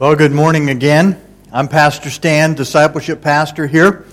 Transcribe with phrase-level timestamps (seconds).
[0.00, 1.20] Well, good morning again.
[1.52, 4.06] I'm Pastor Stan, discipleship pastor here.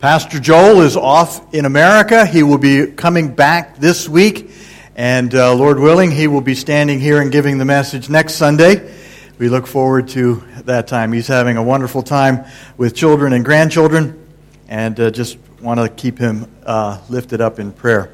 [0.00, 2.24] Pastor Joel is off in America.
[2.24, 4.50] He will be coming back this week,
[4.96, 8.90] and uh, Lord willing, he will be standing here and giving the message next Sunday.
[9.36, 11.12] We look forward to that time.
[11.12, 12.46] He's having a wonderful time
[12.78, 14.26] with children and grandchildren,
[14.66, 18.10] and uh, just want to keep him uh, lifted up in prayer.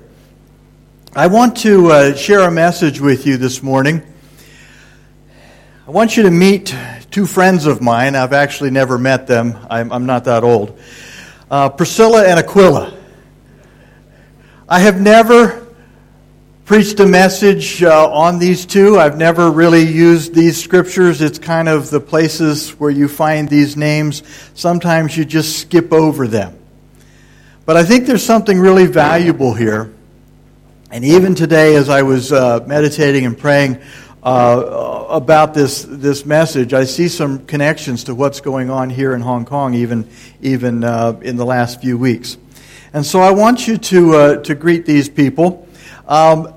[1.15, 4.03] I want to uh, share a message with you this morning.
[5.87, 6.75] I want you to meet
[7.11, 8.15] two friends of mine.
[8.15, 10.79] I've actually never met them, I'm, I'm not that old.
[11.51, 12.97] Uh, Priscilla and Aquila.
[14.69, 15.67] I have never
[16.65, 18.97] preached a message uh, on these two.
[18.97, 21.21] I've never really used these scriptures.
[21.21, 24.23] It's kind of the places where you find these names.
[24.55, 26.57] Sometimes you just skip over them.
[27.67, 29.93] But I think there's something really valuable here.
[30.93, 33.81] And even today, as I was uh, meditating and praying
[34.23, 39.21] uh, about this this message, I see some connections to what's going on here in
[39.21, 40.09] Hong Kong, even
[40.41, 42.37] even uh, in the last few weeks.
[42.93, 45.67] And so I want you to uh, to greet these people.
[46.07, 46.55] Um,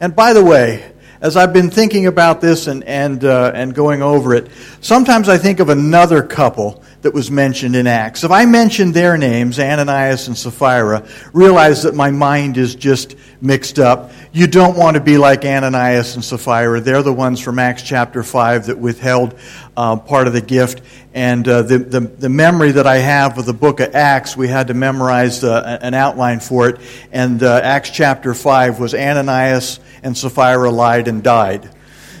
[0.00, 4.02] and by the way, as I've been thinking about this and and uh, and going
[4.02, 4.48] over it,
[4.80, 8.24] sometimes I think of another couple that was mentioned in Acts.
[8.24, 13.78] If I mention their names, Ananias and Sapphira, realize that my mind is just mixed
[13.78, 14.10] up.
[14.32, 16.80] You don't want to be like Ananias and Sapphira.
[16.80, 19.38] They're the ones from Acts chapter 5 that withheld
[19.76, 20.80] uh, part of the gift.
[21.12, 24.48] And uh, the, the, the, memory that I have of the book of Acts, we
[24.48, 26.80] had to memorize uh, an outline for it.
[27.12, 31.68] And uh, Acts chapter 5 was Ananias and Sapphira lied and died.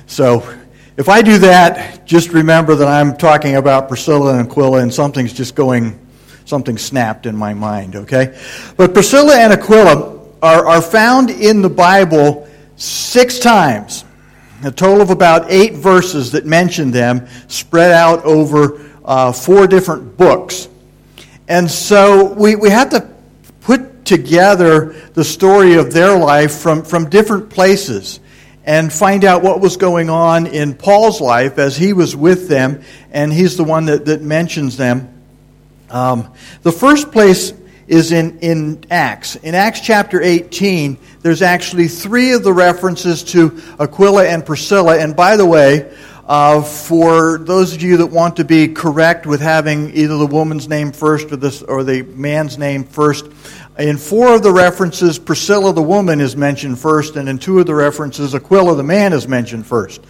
[0.06, 0.46] So
[0.96, 5.32] if I do that, just remember that I'm talking about Priscilla and Aquila and something's
[5.32, 5.98] just going,
[6.44, 8.38] something snapped in my mind, okay?
[8.76, 14.04] But Priscilla and Aquila are, are found in the Bible six times,
[14.62, 20.16] a total of about eight verses that mention them, spread out over uh, four different
[20.16, 20.68] books.
[21.48, 23.10] And so we, we have to
[23.62, 28.20] put together the story of their life from, from different places
[28.64, 32.82] and find out what was going on in Paul's life as he was with them,
[33.10, 35.10] and he's the one that, that mentions them.
[35.90, 36.32] Um,
[36.62, 37.52] the first place
[37.86, 39.36] is in, in Acts.
[39.36, 44.98] In Acts chapter 18, there's actually three of the references to Aquila and Priscilla.
[44.98, 45.94] And by the way,
[46.26, 50.68] uh, for those of you that want to be correct with having either the woman's
[50.68, 53.26] name first or, this, or the man's name first,
[53.78, 57.66] in four of the references, Priscilla the woman is mentioned first, and in two of
[57.66, 60.00] the references, Aquila the man is mentioned first.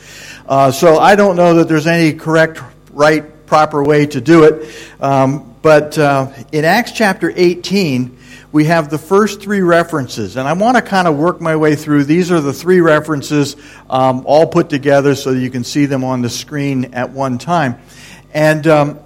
[0.46, 2.60] Uh, so I don't know that there's any correct,
[2.90, 4.72] right, proper way to do it.
[5.00, 8.18] Um, but uh, in Acts chapter 18,
[8.54, 10.36] we have the first three references.
[10.36, 12.04] And I want to kind of work my way through.
[12.04, 13.56] These are the three references
[13.90, 17.80] um, all put together so you can see them on the screen at one time.
[18.32, 19.00] And um,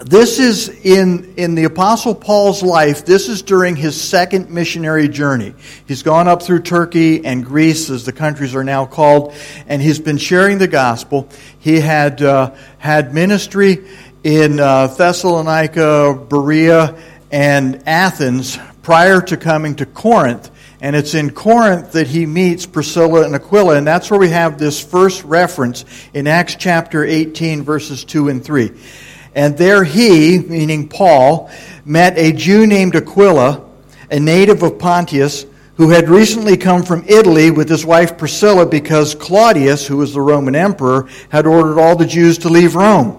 [0.00, 5.54] this is in, in the Apostle Paul's life, this is during his second missionary journey.
[5.86, 9.34] He's gone up through Turkey and Greece, as the countries are now called,
[9.66, 11.28] and he's been sharing the gospel.
[11.58, 13.84] He had uh, had ministry
[14.24, 16.96] in uh, Thessalonica, Berea,
[17.32, 20.50] and Athens prior to coming to Corinth.
[20.80, 24.58] And it's in Corinth that he meets Priscilla and Aquila, and that's where we have
[24.58, 28.72] this first reference in Acts chapter 18, verses 2 and 3.
[29.34, 31.50] And there he, meaning Paul,
[31.84, 33.64] met a Jew named Aquila,
[34.10, 39.14] a native of Pontus, who had recently come from Italy with his wife Priscilla because
[39.14, 43.18] Claudius, who was the Roman emperor, had ordered all the Jews to leave Rome.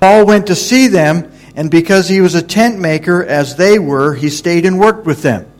[0.00, 4.14] Paul went to see them, and because he was a tent maker, as they were,
[4.14, 5.50] he stayed and worked with them.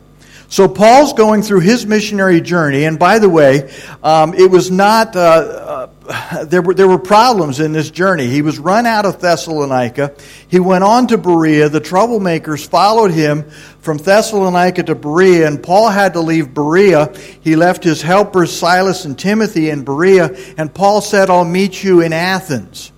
[0.51, 5.15] So Paul's going through his missionary journey, and by the way, um, it was not.
[5.15, 8.27] Uh, uh, there were there were problems in this journey.
[8.27, 10.13] He was run out of Thessalonica.
[10.49, 11.69] He went on to Berea.
[11.69, 17.13] The troublemakers followed him from Thessalonica to Berea, and Paul had to leave Berea.
[17.39, 22.01] He left his helpers Silas and Timothy in Berea, and Paul said, "I'll meet you
[22.01, 22.91] in Athens."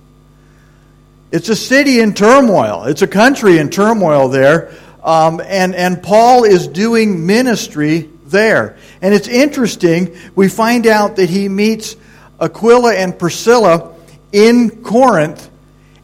[1.34, 2.84] It's a city in turmoil.
[2.84, 4.72] It's a country in turmoil there.
[5.02, 8.76] Um, and, and Paul is doing ministry there.
[9.02, 11.96] And it's interesting, we find out that he meets
[12.40, 13.96] Aquila and Priscilla
[14.30, 15.50] in Corinth,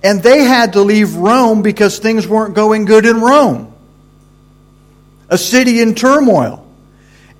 [0.03, 3.73] and they had to leave Rome because things weren't going good in Rome,
[5.29, 6.67] a city in turmoil.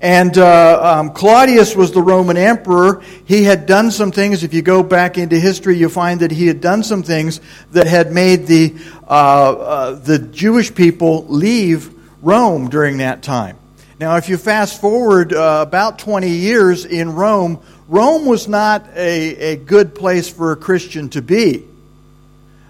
[0.01, 3.03] And uh, um, Claudius was the Roman emperor.
[3.25, 4.43] He had done some things.
[4.43, 7.39] If you go back into history, you find that he had done some things
[7.71, 8.73] that had made the,
[9.07, 11.93] uh, uh, the Jewish people leave
[12.23, 13.59] Rome during that time.
[13.99, 19.53] Now, if you fast forward uh, about 20 years in Rome, Rome was not a,
[19.53, 21.63] a good place for a Christian to be.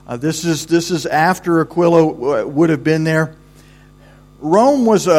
[0.06, 3.38] Uh, this, is, this is after Aquila would have been there.
[4.42, 5.12] Rome was a,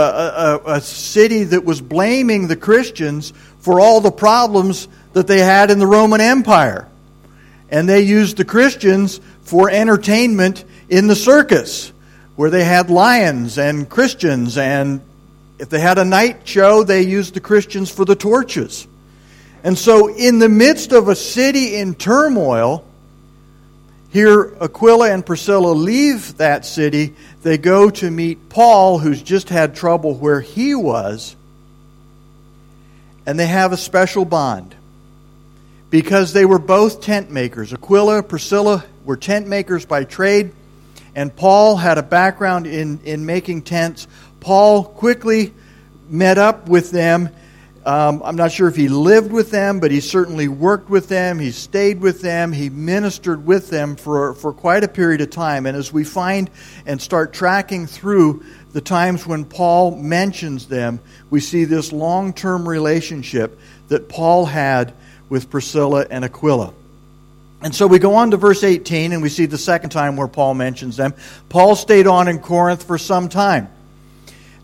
[0.66, 5.70] a, a city that was blaming the Christians for all the problems that they had
[5.70, 6.88] in the Roman Empire.
[7.70, 11.92] And they used the Christians for entertainment in the circus,
[12.36, 15.00] where they had lions and Christians, and
[15.58, 18.88] if they had a night show, they used the Christians for the torches.
[19.62, 22.84] And so, in the midst of a city in turmoil,
[24.12, 27.14] here Aquila and Priscilla leave that city.
[27.42, 31.34] They go to meet Paul, who's just had trouble where he was,
[33.24, 34.74] and they have a special bond
[35.88, 37.72] because they were both tent makers.
[37.72, 40.52] Aquila, Priscilla were tent makers by trade,
[41.14, 44.06] and Paul had a background in, in making tents.
[44.40, 45.54] Paul quickly
[46.10, 47.30] met up with them.
[47.84, 51.40] Um, I'm not sure if he lived with them, but he certainly worked with them.
[51.40, 52.52] He stayed with them.
[52.52, 55.66] He ministered with them for, for quite a period of time.
[55.66, 56.48] And as we find
[56.86, 62.68] and start tracking through the times when Paul mentions them, we see this long term
[62.68, 63.58] relationship
[63.88, 64.94] that Paul had
[65.28, 66.72] with Priscilla and Aquila.
[67.62, 70.28] And so we go on to verse 18 and we see the second time where
[70.28, 71.14] Paul mentions them.
[71.48, 73.68] Paul stayed on in Corinth for some time.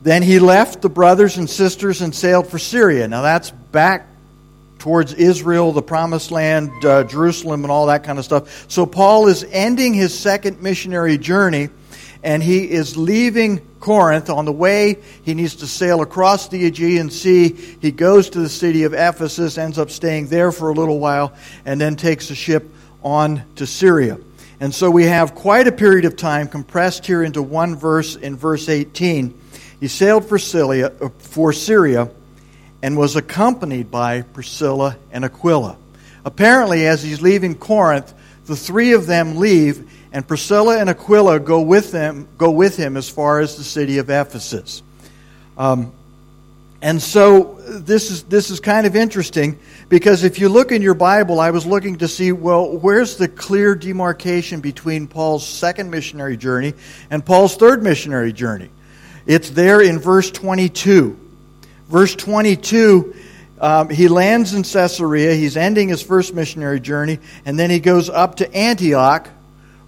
[0.03, 3.09] Then he left the brothers and sisters and sailed for Syria.
[3.09, 4.06] Now that's back
[4.79, 8.71] towards Israel, the promised land, uh, Jerusalem, and all that kind of stuff.
[8.71, 11.69] So Paul is ending his second missionary journey
[12.23, 14.29] and he is leaving Corinth.
[14.31, 17.51] On the way, he needs to sail across the Aegean Sea.
[17.81, 21.33] He goes to the city of Ephesus, ends up staying there for a little while,
[21.65, 22.69] and then takes a ship
[23.03, 24.19] on to Syria.
[24.61, 28.37] And so we have quite a period of time compressed here into one verse in
[28.37, 29.33] verse 18.
[29.81, 32.11] He sailed for Syria, for Syria
[32.83, 35.77] and was accompanied by Priscilla and Aquila.
[36.25, 38.13] Apparently, as he's leaving Corinth,
[38.47, 42.97] the three of them leave and Priscilla and Aquila go with them, go with him
[42.97, 44.83] as far as the city of Ephesus.
[45.57, 45.93] Um,
[46.81, 49.59] and so this is this is kind of interesting
[49.89, 53.27] because if you look in your Bible, I was looking to see well, where's the
[53.27, 56.75] clear demarcation between Paul's second missionary journey
[57.11, 58.71] and Paul's third missionary journey?
[59.29, 61.17] It's there in verse 22.
[61.89, 63.15] Verse 22
[63.61, 65.35] um, he lands in Caesarea.
[65.35, 69.29] He's ending his first missionary journey, and then he goes up to Antioch,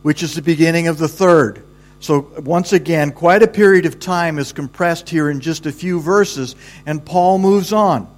[0.02, 1.64] which is the beginning of the third.
[2.00, 6.00] So, once again, quite a period of time is compressed here in just a few
[6.00, 6.56] verses,
[6.86, 8.08] and Paul moves on.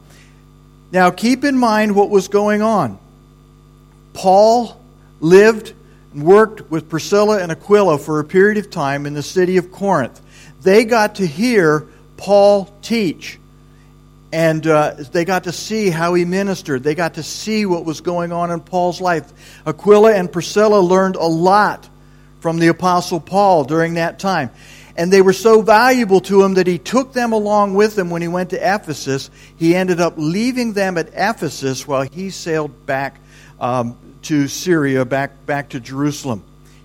[0.91, 2.99] Now, keep in mind what was going on.
[4.15, 4.81] Paul
[5.21, 5.75] lived
[6.15, 9.73] and worked with Priscilla and Aquila for a period of time in the city of
[9.73, 10.21] Corinth.
[10.63, 11.87] They got to hear
[12.17, 13.39] Paul teach
[14.33, 16.83] and uh, they got to see how he ministered.
[16.83, 19.31] They got to see what was going on in Paul's life.
[19.67, 21.89] Aquila and Priscilla learned a lot
[22.41, 24.51] from the Apostle Paul during that time.
[24.97, 28.23] And they were so valuable to him that he took them along with him when
[28.23, 29.31] he went to Ephesus.
[29.57, 33.21] He ended up leaving them at Ephesus while he sailed back
[33.61, 36.43] um, to Syria, back, back to Jerusalem.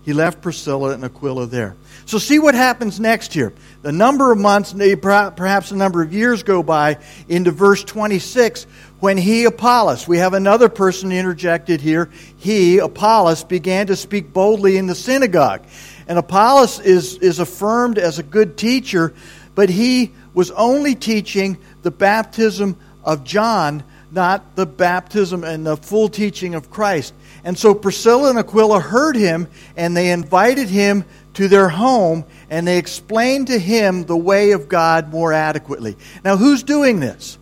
[0.08, 1.76] He left Priscilla and Aquila there.
[2.06, 3.52] So, see what happens next here.
[3.82, 8.68] The number of months, perhaps a number of years go by into verse 26
[9.02, 12.10] when he, Apollos, we have another person interjected here.
[12.38, 15.68] He, Apollos, began to speak boldly in the synagogue.
[16.08, 19.14] And Apollos is, is affirmed as a good teacher,
[19.56, 26.08] but he was only teaching the baptism of John, not the baptism and the full
[26.08, 27.14] teaching of Christ.
[27.48, 32.68] And so Priscilla and Aquila heard him, and they invited him to their home and
[32.68, 35.96] they explained to him the way of God more adequately.
[36.26, 37.38] Now, who's doing this?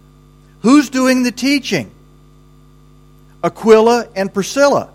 [0.62, 1.90] Who's doing the teaching?
[3.44, 4.92] Aquila and Priscilla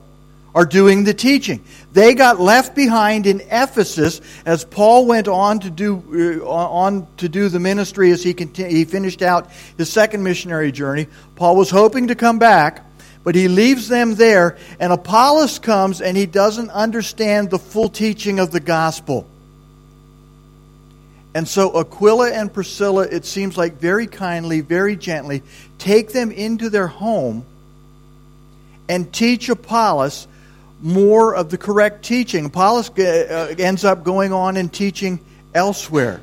[0.54, 1.64] are doing the teaching.
[1.92, 7.28] They got left behind in Ephesus as Paul went on to do uh, on to
[7.28, 11.06] do the ministry as he he finished out his second missionary journey.
[11.36, 12.84] Paul was hoping to come back,
[13.22, 18.38] but he leaves them there, and Apollos comes and he doesn't understand the full teaching
[18.38, 19.26] of the gospel.
[21.34, 25.42] And so Aquila and Priscilla, it seems like very kindly, very gently,
[25.78, 27.44] take them into their home
[28.88, 30.26] and teach Apollos
[30.82, 32.46] more of the correct teaching.
[32.46, 35.20] Apollos uh, ends up going on and teaching
[35.54, 36.20] elsewhere.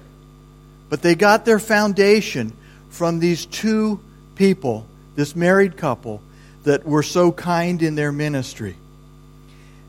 [0.89, 2.51] But they got their foundation
[2.89, 3.99] from these two
[4.35, 4.85] people,
[5.15, 6.21] this married couple,
[6.67, 8.75] that were so kind in their ministry.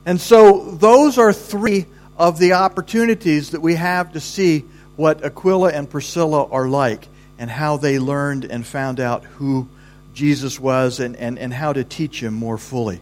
[0.06, 5.73] And so, those are three of the opportunities that we have to see what Aquila
[5.73, 7.08] and Priscilla are like
[7.38, 9.68] and how they learned and found out who
[10.14, 13.00] Jesus was and, and, and how to teach him more fully.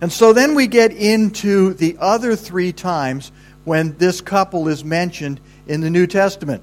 [0.00, 3.32] And so then we get into the other three times
[3.64, 6.62] when this couple is mentioned in the New Testament.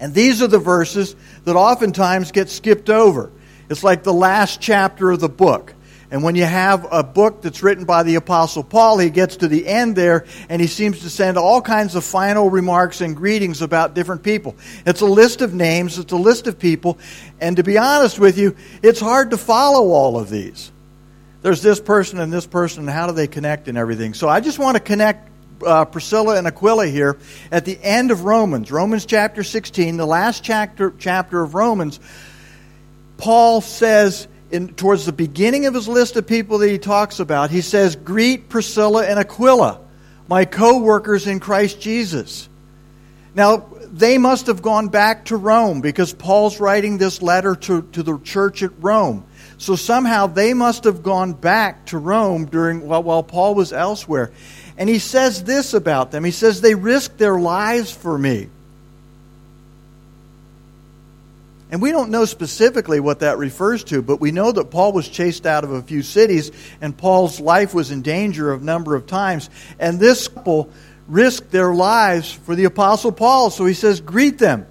[0.00, 3.30] And these are the verses that oftentimes get skipped over.
[3.68, 5.74] It's like the last chapter of the book.
[6.10, 9.48] And when you have a book that's written by the Apostle Paul, he gets to
[9.48, 13.62] the end there and he seems to send all kinds of final remarks and greetings
[13.62, 14.54] about different people.
[14.86, 16.98] It's a list of names, it's a list of people,
[17.40, 20.70] and to be honest with you, it's hard to follow all of these.
[21.42, 24.14] There's this person and this person, and how do they connect and everything.
[24.14, 25.30] So I just want to connect
[25.66, 27.18] uh, Priscilla and Aquila here
[27.50, 31.98] at the end of Romans, Romans chapter 16, the last chapter, chapter of Romans.
[33.16, 37.50] Paul says, in, towards the beginning of his list of people that he talks about,
[37.50, 39.80] he says, Greet Priscilla and Aquila,
[40.28, 42.48] my co workers in Christ Jesus.
[43.34, 48.02] Now, they must have gone back to Rome because Paul's writing this letter to, to
[48.02, 49.24] the church at Rome.
[49.58, 54.32] So somehow they must have gone back to Rome during while, while Paul was elsewhere.
[54.76, 56.24] And he says this about them.
[56.24, 58.48] He says, They risked their lives for me.
[61.74, 65.08] And we don't know specifically what that refers to, but we know that Paul was
[65.08, 69.08] chased out of a few cities and Paul's life was in danger a number of
[69.08, 69.50] times.
[69.80, 70.70] And this couple
[71.08, 73.50] risked their lives for the Apostle Paul.
[73.50, 74.68] So he says, Greet them.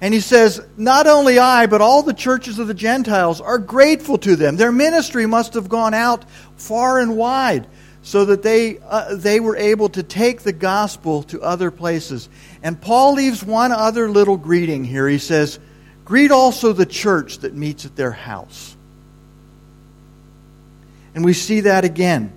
[0.00, 4.16] And he says, Not only I, but all the churches of the Gentiles are grateful
[4.16, 4.56] to them.
[4.56, 6.24] Their ministry must have gone out
[6.56, 7.66] far and wide
[8.00, 12.30] so that they, uh, they were able to take the gospel to other places.
[12.62, 15.06] And Paul leaves one other little greeting here.
[15.06, 15.60] He says,
[16.04, 18.76] Greet also the church that meets at their house.
[21.14, 22.32] And we see that again.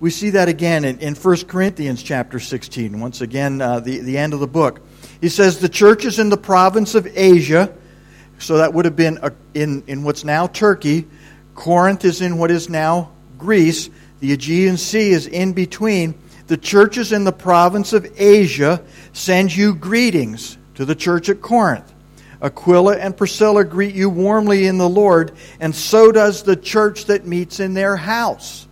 [0.00, 2.98] We see that again in, in 1 Corinthians chapter 16.
[2.98, 4.80] Once again, uh, the, the end of the book.
[5.20, 7.72] He says, The churches in the province of Asia,
[8.38, 11.06] so that would have been uh, in, in what's now Turkey.
[11.54, 13.90] Corinth is in what is now Greece.
[14.18, 16.14] The Aegean Sea is in between.
[16.48, 21.92] The churches in the province of Asia send you greetings to the church at Corinth.
[22.42, 27.24] Aquila and Priscilla greet you warmly in the Lord, and so does the church that
[27.24, 28.66] meets in their house.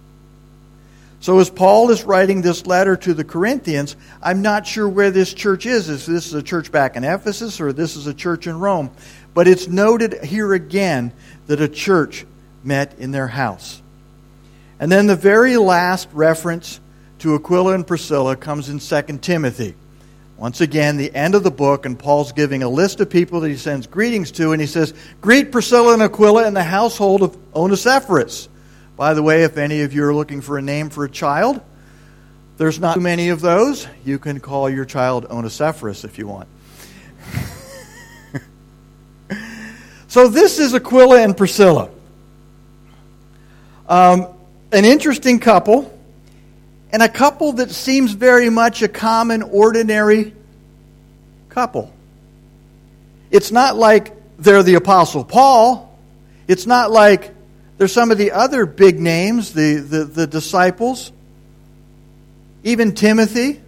[1.21, 5.35] So, as Paul is writing this letter to the Corinthians, I'm not sure where this
[5.35, 5.89] church is.
[5.91, 8.91] If this is a church back in Ephesus or this is a church in Rome.
[9.35, 11.12] But it's noted here again
[11.47, 12.25] that a church
[12.65, 13.83] met in their house.
[14.81, 16.81] And then the very last reference
[17.19, 19.75] to Aquila and Priscilla comes in 2 Timothy.
[20.40, 23.50] Once again, the end of the book, and Paul's giving a list of people that
[23.50, 27.37] he sends greetings to, and he says, Greet Priscilla and Aquila in the household of
[27.54, 28.49] Onesiphorus.
[28.97, 31.61] By the way, if any of you are looking for a name for a child,
[32.56, 33.87] there's not too many of those.
[34.02, 36.49] You can call your child Onesiphorus if you want.
[40.09, 41.90] so this is Aquila and Priscilla.
[43.87, 44.26] Um,
[44.73, 46.00] an interesting couple,
[46.92, 50.35] and a couple that seems very much a common, ordinary
[51.49, 51.92] couple.
[53.30, 55.99] It's not like they're the Apostle Paul.
[56.49, 57.32] It's not like
[57.78, 61.12] they're some of the other big names, the, the, the disciples,
[62.64, 63.61] even Timothy.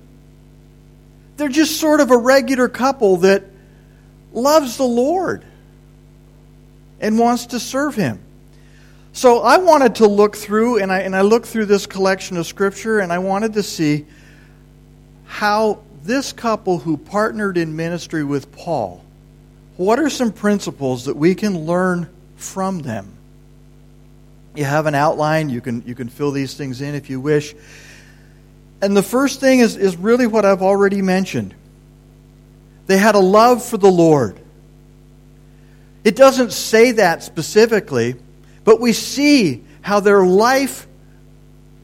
[1.36, 3.44] They're just sort of a regular couple that
[4.32, 5.44] loves the Lord
[7.00, 8.20] and wants to serve Him.
[9.14, 12.46] So I wanted to look through, and I, and I looked through this collection of
[12.46, 14.06] Scripture, and I wanted to see
[15.26, 19.04] how this couple who partnered in ministry with Paul,
[19.76, 23.12] what are some principles that we can learn from them?
[24.54, 27.54] You have an outline, you can, you can fill these things in if you wish.
[28.80, 31.54] And the first thing is, is really what I've already mentioned.
[32.86, 34.38] They had a love for the Lord.
[36.02, 38.16] It doesn't say that specifically,
[38.64, 40.86] but we see how their life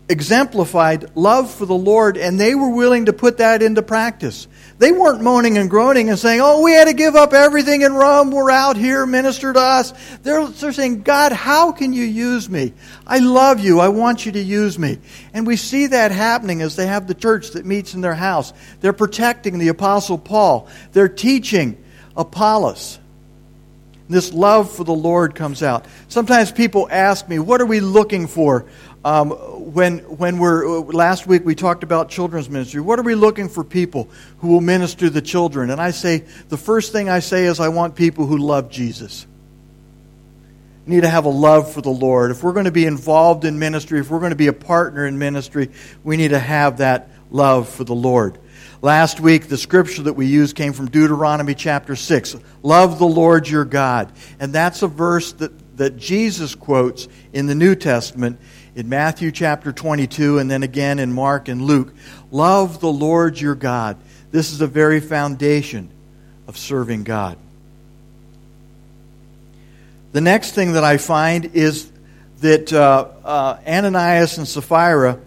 [0.08, 4.48] exemplified love for the Lord, and they were willing to put that into practice.
[4.78, 7.92] They weren't moaning and groaning and saying, Oh, we had to give up everything in
[7.92, 8.30] Rome.
[8.30, 9.92] We're out here, minister to us.
[10.22, 12.72] They're, they're saying, God, how can you use me?
[13.06, 13.80] I love you.
[13.80, 14.98] I want you to use me.
[15.34, 18.52] And we see that happening as they have the church that meets in their house.
[18.80, 21.82] They're protecting the Apostle Paul, they're teaching
[22.16, 22.98] Apollos.
[24.08, 25.84] This love for the Lord comes out.
[26.08, 28.64] Sometimes people ask me, what are we looking for?
[29.04, 32.80] Um, when, when we're, last week we talked about children's ministry.
[32.80, 35.70] What are we looking for people who will minister the children?
[35.70, 39.26] And I say, the first thing I say is I want people who love Jesus.
[40.86, 42.30] Need to have a love for the Lord.
[42.30, 45.06] If we're going to be involved in ministry, if we're going to be a partner
[45.06, 45.70] in ministry,
[46.02, 48.38] we need to have that love for the Lord.
[48.80, 52.36] Last week, the scripture that we used came from Deuteronomy chapter 6.
[52.62, 54.12] Love the Lord your God.
[54.38, 58.38] And that's a verse that, that Jesus quotes in the New Testament
[58.76, 61.92] in Matthew chapter 22 and then again in Mark and Luke.
[62.30, 63.96] Love the Lord your God.
[64.30, 65.90] This is the very foundation
[66.46, 67.36] of serving God.
[70.12, 71.90] The next thing that I find is
[72.40, 75.18] that uh, uh, Ananias and Sapphira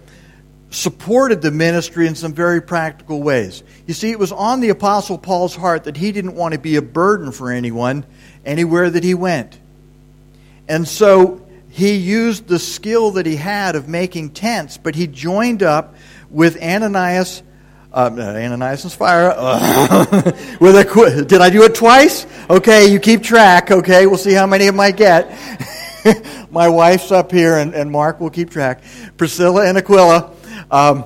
[0.72, 3.62] supported the ministry in some very practical ways.
[3.86, 6.78] You see, it was on the Apostle Paul's heart that he didn't want to be
[6.78, 8.06] a burden for anyone
[8.46, 9.60] anywhere that he went.
[10.68, 15.62] And so he used the skill that he had of making tents, but he joined
[15.62, 15.96] up
[16.30, 17.44] with Ananias.
[17.94, 19.34] Uh, Ananias and Sapphira.
[19.36, 22.26] Uh, with a, did I do it twice?
[22.50, 23.70] Okay, you keep track.
[23.70, 25.38] Okay, we'll see how many of them I get.
[26.52, 28.82] My wife's up here, and, and Mark will keep track.
[29.18, 30.34] Priscilla and Aquila
[30.72, 31.04] um,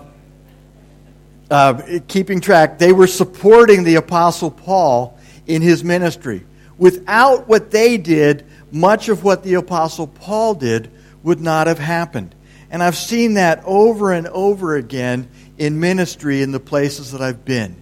[1.50, 6.46] uh, keeping track, they were supporting the Apostle Paul in his ministry.
[6.78, 10.92] Without what they did, much of what the Apostle Paul did
[11.24, 12.36] would not have happened.
[12.70, 17.46] And I've seen that over and over again in ministry in the places that I've
[17.46, 17.76] been.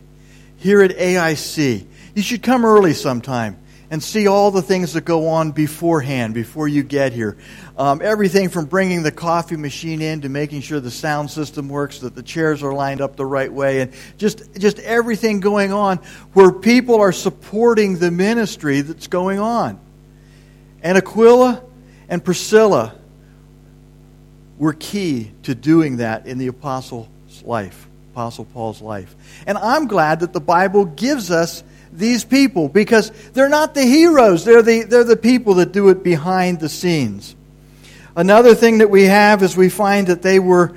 [0.57, 1.85] Here at AIC,
[2.15, 3.57] you should come early sometime
[3.93, 7.37] and see all the things that go on beforehand, before you get here.
[7.77, 11.99] Um, everything from bringing the coffee machine in to making sure the sound system works,
[11.99, 15.97] that the chairs are lined up the right way, and just, just everything going on
[16.33, 19.79] where people are supporting the ministry that's going on.
[20.81, 21.61] And Aquila
[22.09, 22.95] and Priscilla
[24.57, 27.07] were key to doing that in the apostle's
[27.43, 29.15] life, Apostle Paul's life.
[29.45, 31.63] And I'm glad that the Bible gives us
[31.97, 36.03] these people because they're not the heroes, they're the, they're the people that do it
[36.03, 37.35] behind the scenes.
[38.15, 40.75] Another thing that we have is we find that they were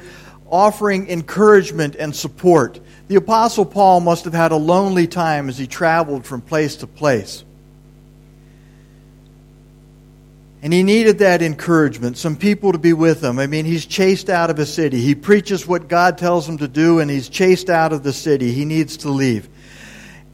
[0.50, 2.80] offering encouragement and support.
[3.08, 6.86] The Apostle Paul must have had a lonely time as he traveled from place to
[6.86, 7.44] place.
[10.62, 13.38] And he needed that encouragement, some people to be with him.
[13.38, 15.00] I mean, he's chased out of a city.
[15.00, 18.50] He preaches what God tells him to do, and he's chased out of the city.
[18.50, 19.48] He needs to leave.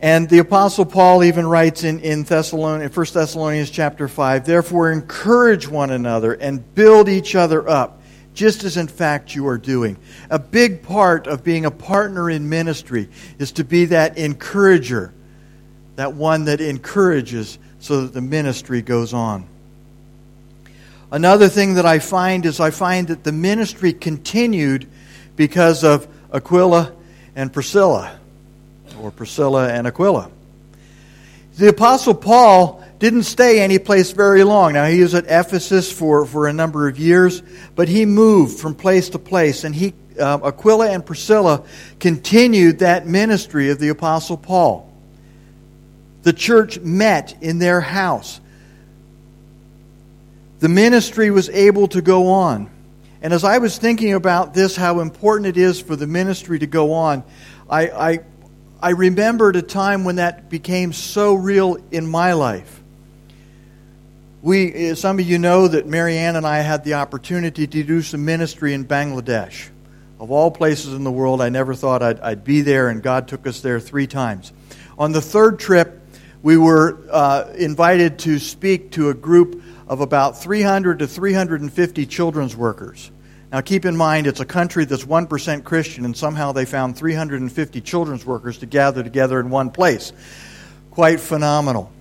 [0.03, 5.69] And the Apostle Paul even writes in, in, Thessalonians, 1 Thessalonians chapter 5, Therefore encourage
[5.69, 8.03] one another and build each other up,
[8.35, 9.97] just as in fact you are doing.
[10.29, 15.15] A big part of being a partner in ministry is to be that encourager,
[15.95, 19.47] that one that encourages so that the ministry goes on.
[21.13, 24.89] Another thing that I find is I find that the ministry continued
[25.37, 26.93] because of Aquila
[27.37, 28.19] and Priscilla
[29.03, 30.31] or Priscilla and Aquila.
[31.57, 34.73] The Apostle Paul didn't stay any place very long.
[34.75, 37.43] Now, he was at Ephesus for, for a number of years,
[37.75, 41.65] but he moved from place to place, and he, uh, Aquila and Priscilla
[41.99, 44.91] continued that ministry of the Apostle Paul.
[46.23, 48.41] The church met in their house.
[50.61, 52.71] The ministry was able to go on.
[53.21, 56.67] And as I was thinking about this, how important it is for the ministry to
[56.67, 57.25] go on,
[57.69, 58.21] I, I
[58.83, 62.83] I remembered a time when that became so real in my life.
[64.43, 68.03] We, eh, some of you know that Marianne and I had the opportunity to do
[68.03, 69.69] some ministry in Bangladesh.
[70.19, 73.29] Of all places in the world, I never thought I'd, I'd be there, and God
[73.29, 74.53] took us there three times.
[74.99, 76.01] On the third trip,
[76.43, 82.57] we were uh, invited to speak to a group of about 300 to 350 children's
[82.57, 83.13] workers.
[83.53, 87.83] Now, keep in mind, it's a country that's 1% Christian, and somehow they found 350
[87.83, 90.15] children's workers to gather together in one place.
[90.91, 91.93] Quite phenomenal.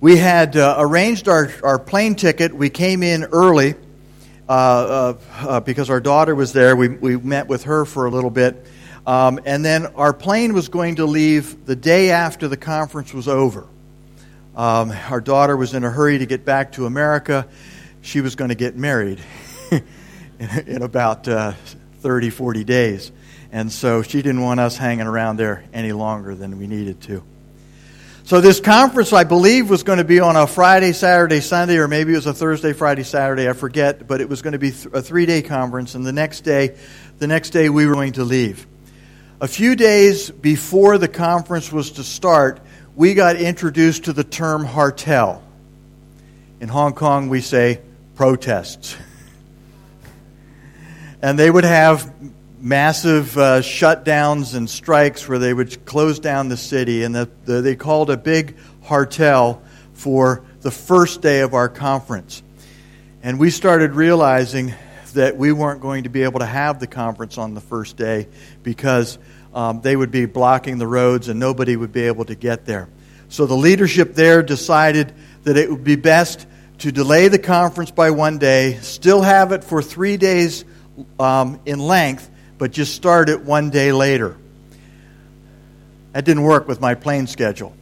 [0.00, 2.54] We had uh, arranged our, our plane ticket.
[2.54, 3.74] We came in early
[4.48, 6.74] uh, uh, uh because our daughter was there.
[6.74, 8.64] We, we met with her for a little bit.
[9.06, 13.28] Um, and then our plane was going to leave the day after the conference was
[13.28, 13.66] over.
[14.56, 17.46] Um, our daughter was in a hurry to get back to America.
[18.00, 19.20] She was going to get married.
[20.66, 21.52] in about uh,
[22.00, 23.12] 30, 40 days.
[23.50, 27.24] And so she didn't want us hanging around there any longer than we needed to.
[28.24, 31.88] So this conference, I believe, was going to be on a Friday, Saturday, Sunday, or
[31.88, 33.48] maybe it was a Thursday, Friday, Saturday.
[33.48, 35.94] I forget, but it was going to be a three-day conference.
[35.94, 36.76] And the next day,
[37.18, 38.66] the next day we were going to leave.
[39.40, 42.60] A few days before the conference was to start,
[42.94, 45.40] we got introduced to the term hartal.
[46.60, 47.80] In Hong Kong, we say
[48.14, 48.94] protests.
[51.22, 52.12] and they would have
[52.60, 57.60] massive uh, shutdowns and strikes where they would close down the city, and the, the,
[57.60, 59.60] they called a big hartal
[59.92, 62.42] for the first day of our conference.
[63.22, 64.74] And we started realizing
[65.14, 68.28] that we weren't going to be able to have the conference on the first day
[68.62, 69.18] because
[69.54, 72.88] um, they would be blocking the roads and nobody would be able to get there.
[73.28, 75.12] So the leadership there decided
[75.44, 76.46] that it would be best
[76.78, 80.64] to delay the conference by one day, still have it for three days
[81.18, 84.36] um, in length, but just start it one day later.
[86.12, 87.74] That didn't work with my plane schedule.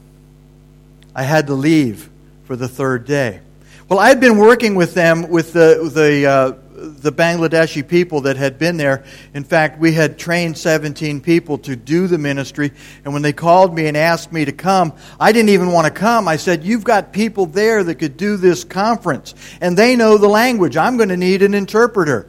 [1.15, 2.11] I had to leave
[2.45, 3.41] for the third day.
[3.89, 8.59] Well, I'd been working with them, with the, the, uh, the Bangladeshi people that had
[8.59, 9.05] been there.
[9.33, 12.73] In fact, we had trained 17 people to do the ministry.
[13.05, 15.93] And when they called me and asked me to come, I didn't even want to
[15.93, 16.29] come.
[16.29, 20.29] I said, You've got people there that could do this conference, and they know the
[20.29, 20.77] language.
[20.77, 22.29] I'm going to need an interpreter.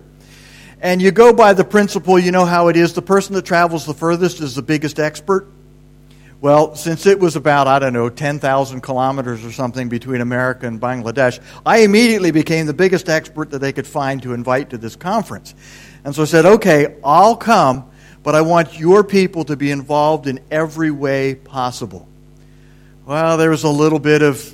[0.79, 3.85] And you go by the principle, you know how it is the person that travels
[3.85, 5.47] the furthest is the biggest expert.
[6.39, 10.79] Well, since it was about, I don't know, 10,000 kilometers or something between America and
[10.79, 14.95] Bangladesh, I immediately became the biggest expert that they could find to invite to this
[14.95, 15.55] conference.
[16.05, 17.89] And so I said, okay, I'll come,
[18.21, 22.07] but I want your people to be involved in every way possible.
[23.07, 24.53] Well, there was a little bit of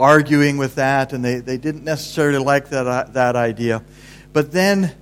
[0.00, 3.84] arguing with that, and they, they didn't necessarily like that, uh, that idea.
[4.32, 4.94] But then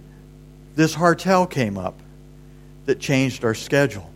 [0.77, 1.99] this Hartal came up
[2.85, 4.09] that changed our schedule.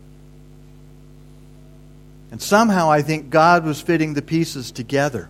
[2.31, 5.29] And somehow I think God was fitting the pieces together.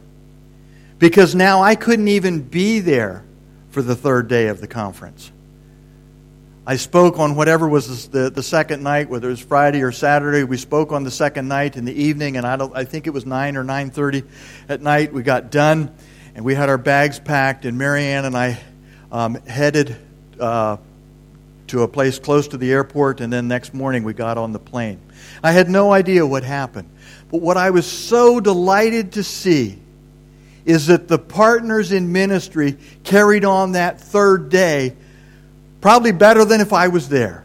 [0.98, 3.24] Because now I couldn't even be there
[3.70, 5.32] for the third day of the conference.
[6.66, 10.44] I spoke on whatever was the, the second night, whether it was Friday or Saturday.
[10.44, 13.10] We spoke on the second night in the evening, and I, don't, I think it
[13.10, 14.26] was 9 or 9.30
[14.68, 15.12] at night.
[15.12, 15.94] We got done,
[16.34, 18.60] and we had our bags packed, and Marianne and I
[19.10, 19.96] um, headed
[20.38, 20.76] uh,
[21.70, 24.58] to a place close to the airport, and then next morning we got on the
[24.58, 25.00] plane.
[25.42, 26.90] I had no idea what happened.
[27.30, 29.78] But what I was so delighted to see
[30.64, 34.96] is that the partners in ministry carried on that third day
[35.80, 37.44] probably better than if I was there.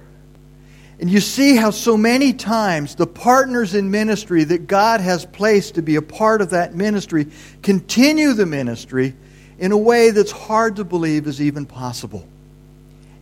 [1.00, 5.76] And you see how so many times the partners in ministry that God has placed
[5.76, 7.28] to be a part of that ministry
[7.62, 9.14] continue the ministry
[9.60, 12.28] in a way that's hard to believe is even possible.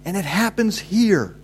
[0.05, 1.35] And it happens here.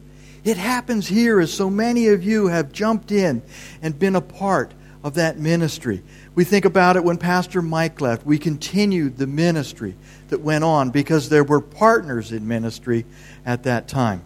[0.43, 3.41] It happens here as so many of you have jumped in
[3.81, 6.01] and been a part of that ministry.
[6.35, 8.25] We think about it when Pastor Mike left.
[8.25, 9.95] We continued the ministry
[10.29, 13.05] that went on because there were partners in ministry
[13.45, 14.21] at that time.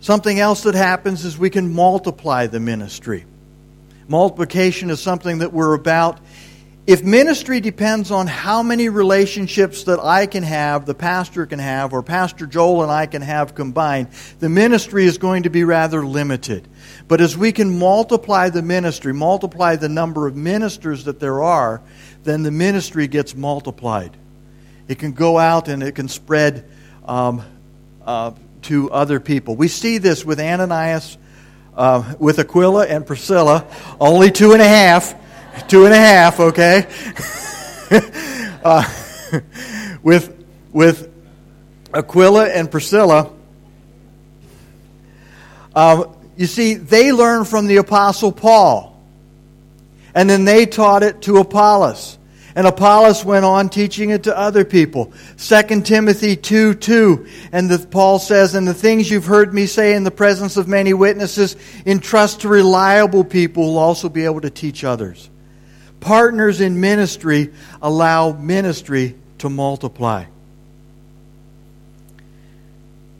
[0.00, 3.24] Something else that happens is we can multiply the ministry.
[4.08, 6.18] Multiplication is something that we're about
[6.84, 11.92] if ministry depends on how many relationships that I can have, the pastor can have,
[11.92, 14.08] or Pastor Joel and I can have combined,
[14.40, 16.66] the ministry is going to be rather limited.
[17.06, 21.80] But as we can multiply the ministry, multiply the number of ministers that there are,
[22.24, 24.16] then the ministry gets multiplied.
[24.88, 26.68] It can go out and it can spread
[27.04, 27.42] um,
[28.04, 29.54] uh, to other people.
[29.54, 31.16] We see this with Ananias,
[31.76, 33.68] uh, with Aquila and Priscilla,
[34.00, 35.21] only two and a half
[35.68, 36.86] Two and a half, okay?
[38.64, 38.84] uh,
[40.02, 41.12] with, with
[41.92, 43.30] Aquila and Priscilla,
[45.74, 46.04] uh,
[46.36, 49.00] you see, they learned from the Apostle Paul.
[50.14, 52.18] And then they taught it to Apollos.
[52.54, 55.12] And Apollos went on teaching it to other people.
[55.38, 57.26] 2 Timothy 2 2.
[57.50, 60.68] And the, Paul says, And the things you've heard me say in the presence of
[60.68, 65.30] many witnesses, entrust to reliable people who will also be able to teach others
[66.02, 70.26] partners in ministry allow ministry to multiply.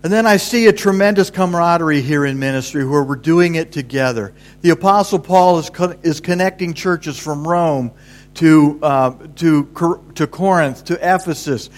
[0.02, 4.34] And then I see a tremendous camaraderie here in ministry where we're doing it together.
[4.60, 7.92] The Apostle Paul is, co- is connecting churches from Rome
[8.34, 11.70] to, uh, to, to Corinth, to Ephesus.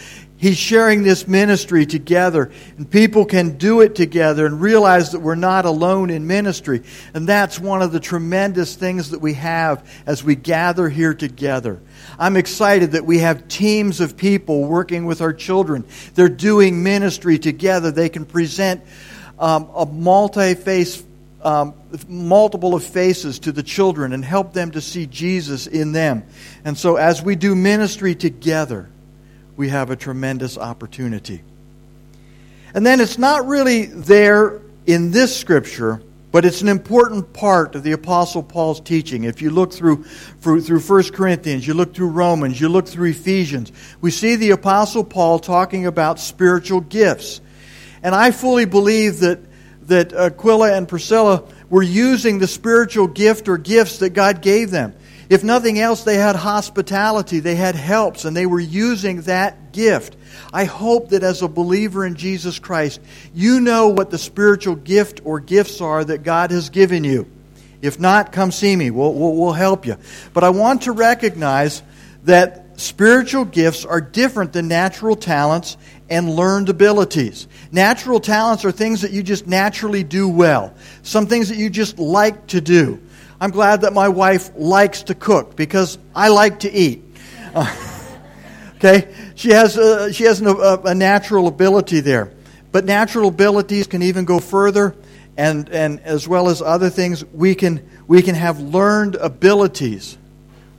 [0.44, 5.36] He's sharing this ministry together, and people can do it together and realize that we're
[5.36, 6.82] not alone in ministry.
[7.14, 11.80] And that's one of the tremendous things that we have as we gather here together.
[12.18, 15.86] I'm excited that we have teams of people working with our children.
[16.14, 17.90] They're doing ministry together.
[17.90, 18.82] They can present
[19.38, 21.02] um, a multi face
[21.40, 21.72] um,
[22.06, 26.24] multiple of faces to the children and help them to see Jesus in them.
[26.66, 28.90] And so, as we do ministry together,
[29.56, 31.42] we have a tremendous opportunity.
[32.74, 37.84] And then it's not really there in this scripture, but it's an important part of
[37.84, 39.22] the Apostle Paul's teaching.
[39.22, 43.10] If you look through, through, through 1 Corinthians, you look through Romans, you look through
[43.10, 47.40] Ephesians, we see the Apostle Paul talking about spiritual gifts.
[48.02, 49.38] And I fully believe that,
[49.86, 54.94] that Aquila and Priscilla were using the spiritual gift or gifts that God gave them.
[55.28, 60.16] If nothing else, they had hospitality, they had helps, and they were using that gift.
[60.52, 63.00] I hope that as a believer in Jesus Christ,
[63.34, 67.26] you know what the spiritual gift or gifts are that God has given you.
[67.80, 68.90] If not, come see me.
[68.90, 69.96] We'll, we'll, we'll help you.
[70.32, 71.82] But I want to recognize
[72.24, 75.76] that spiritual gifts are different than natural talents
[76.08, 77.46] and learned abilities.
[77.72, 81.98] Natural talents are things that you just naturally do well, some things that you just
[81.98, 83.00] like to do.
[83.40, 87.02] I'm glad that my wife likes to cook because I like to eat.
[87.54, 87.74] Uh,
[88.76, 89.12] okay?
[89.34, 92.32] She has, a, she has a, a natural ability there.
[92.72, 94.96] But natural abilities can even go further,
[95.36, 100.18] and, and as well as other things, we can, we can have learned abilities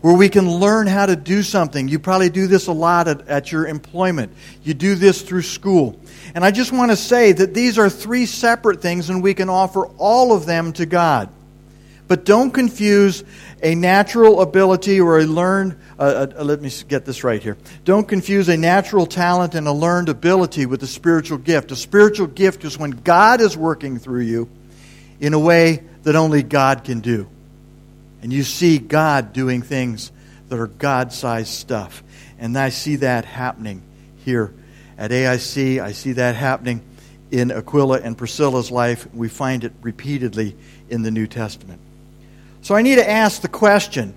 [0.01, 1.87] where we can learn how to do something.
[1.87, 4.33] You probably do this a lot at, at your employment.
[4.63, 5.99] You do this through school.
[6.35, 9.49] And I just want to say that these are three separate things, and we can
[9.49, 11.29] offer all of them to God.
[12.07, 13.23] But don't confuse
[13.63, 17.57] a natural ability or a learned, uh, uh, let me get this right here.
[17.83, 21.71] Don't confuse a natural talent and a learned ability with a spiritual gift.
[21.71, 24.49] A spiritual gift is when God is working through you
[25.19, 27.27] in a way that only God can do.
[28.21, 30.11] And you see God doing things
[30.49, 32.03] that are God sized stuff.
[32.37, 33.81] And I see that happening
[34.23, 34.53] here
[34.97, 35.81] at AIC.
[35.81, 36.81] I see that happening
[37.31, 39.11] in Aquila and Priscilla's life.
[39.13, 40.55] We find it repeatedly
[40.89, 41.81] in the New Testament.
[42.65, 44.15] So I need to ask the question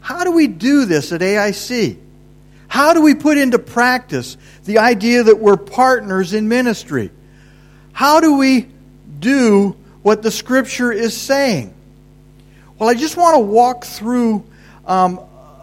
[0.00, 1.98] how do we do this at AIC?
[2.66, 7.10] How do we put into practice the idea that we're partners in ministry?
[7.92, 8.68] How do we
[9.20, 11.74] do what the Scripture is saying?
[12.78, 14.44] Well, I just want to walk through
[14.86, 15.20] um,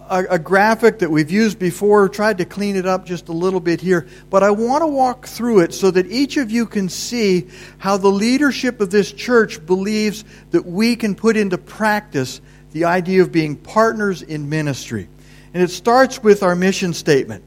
[0.09, 3.59] a, a, graphic that we've used before, tried to clean it up just a little
[3.59, 6.89] bit here, but I want to walk through it so that each of you can
[6.89, 12.41] see how the leadership of this church believes that we can put into practice
[12.71, 15.07] the idea of being partners in ministry.
[15.53, 17.43] And it starts with our mission statement.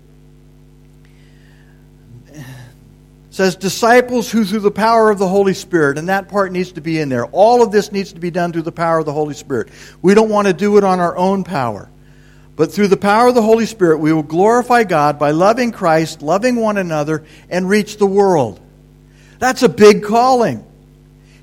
[2.35, 2.44] It
[3.31, 6.81] says disciples who through the power of the Holy Spirit, and that part needs to
[6.81, 7.27] be in there.
[7.27, 9.70] All of this needs to be done through the power of the Holy Spirit.
[10.01, 11.88] We don't want to do it on our own power.
[12.55, 16.21] But through the power of the Holy Spirit, we will glorify God by loving Christ,
[16.21, 18.61] loving one another, and reach the world.
[19.38, 20.65] That's a big calling.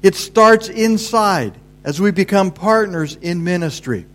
[0.01, 4.05] It starts inside as we become partners in ministry.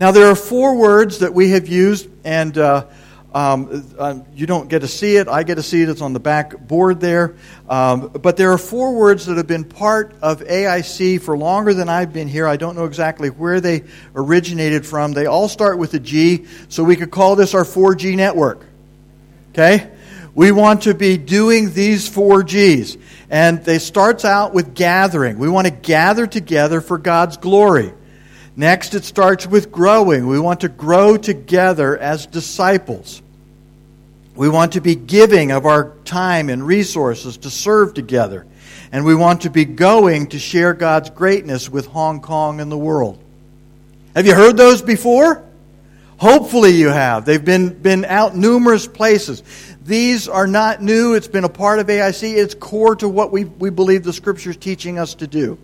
[0.00, 2.86] Now, there are four words that we have used, and uh,
[3.34, 5.28] um, uh, you don't get to see it.
[5.28, 5.88] I get to see it.
[5.88, 7.36] It's on the back board there.
[7.68, 11.88] Um, but there are four words that have been part of AIC for longer than
[11.90, 12.46] I've been here.
[12.46, 15.12] I don't know exactly where they originated from.
[15.12, 18.64] They all start with a G, so we could call this our 4G network.
[19.50, 19.90] Okay?
[20.34, 22.96] We want to be doing these four G's.
[23.28, 25.38] And they starts out with gathering.
[25.38, 27.92] We want to gather together for God's glory.
[28.58, 30.26] Next, it starts with growing.
[30.26, 33.22] We want to grow together as disciples.
[34.34, 38.48] We want to be giving of our time and resources to serve together.
[38.90, 42.76] And we want to be going to share God's greatness with Hong Kong and the
[42.76, 43.22] world.
[44.16, 45.44] Have you heard those before?
[46.16, 47.24] Hopefully you have.
[47.24, 49.44] They've been, been out numerous places.
[49.84, 51.14] These are not new.
[51.14, 52.36] It's been a part of AIC.
[52.36, 55.58] It's core to what we, we believe the Scripture is teaching us to do.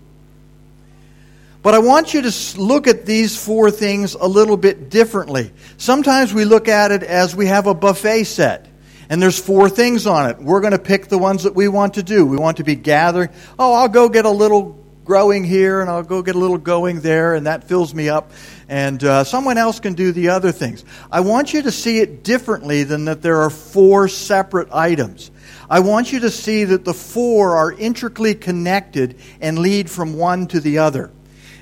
[1.65, 5.51] But I want you to look at these four things a little bit differently.
[5.79, 8.69] Sometimes we look at it as we have a buffet set,
[9.09, 10.39] and there's four things on it.
[10.39, 12.27] We're going to pick the ones that we want to do.
[12.27, 13.31] We want to be gathering.
[13.59, 17.01] Oh, I'll go get a little growing here, and I'll go get a little going
[17.01, 18.33] there, and that fills me up.
[18.69, 20.85] And uh, someone else can do the other things.
[21.11, 25.31] I want you to see it differently than that there are four separate items.
[25.71, 30.47] I want you to see that the four are intricately connected and lead from one
[30.49, 31.11] to the other.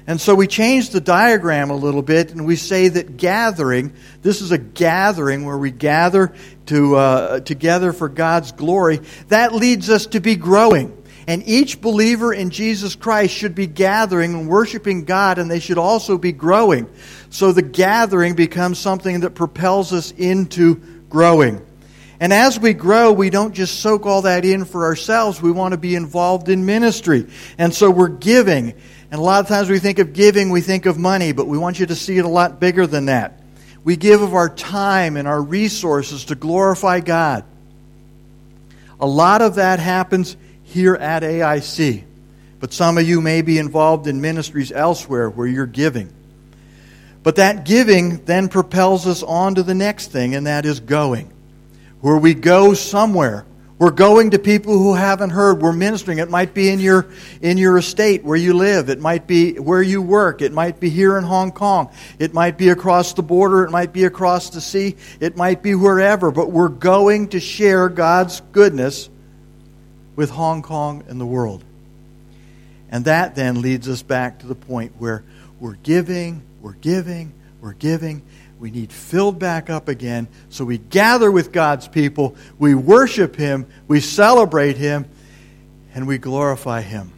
[0.07, 4.41] And so we change the diagram a little bit and we say that gathering, this
[4.41, 6.35] is a gathering where we gather
[6.67, 10.97] to, uh, together for God's glory, that leads us to be growing.
[11.29, 15.79] And each believer in Jesus Christ should be gathering and worshiping God, and they should
[15.79, 16.88] also be growing.
[17.31, 20.77] So the gathering becomes something that propels us into
[21.09, 21.65] growing.
[22.19, 25.41] And as we grow, we don't just soak all that in for ourselves.
[25.41, 27.29] We want to be involved in ministry.
[27.59, 28.75] And so we're giving.
[29.12, 31.59] And a lot of times we think of giving, we think of money, but we
[31.59, 33.42] want you to see it a lot bigger than that.
[33.85, 37.44] We give of our time and our resources to glorify God.
[38.98, 42.05] A lot of that happens here at AIC,
[42.59, 46.11] but some of you may be involved in ministries elsewhere where you're giving.
[47.22, 51.31] But that giving then propels us on to the next thing, and that is going.
[52.01, 53.44] Where we go somewhere
[53.83, 55.61] we're going to people who haven't heard.
[55.61, 56.18] We're ministering.
[56.18, 57.09] It might be in your,
[57.40, 58.88] in your estate where you live.
[58.88, 60.40] It might be where you work.
[60.40, 61.92] It might be here in Hong Kong.
[62.21, 63.64] It might be across the border.
[63.64, 64.95] It might be across the sea.
[65.18, 66.31] It might be wherever.
[66.31, 69.11] But we're going to share God's goodness
[70.14, 71.64] with Hong Kong and the world.
[72.88, 75.25] And that then leads us back to the point where
[75.59, 78.23] we're giving, we're giving, we're giving.
[78.62, 80.29] We need filled back up again.
[80.48, 85.07] So we gather with God's people, we worship Him, we celebrate Him,
[85.96, 87.11] and we glorify Him.